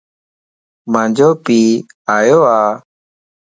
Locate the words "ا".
2.57-2.59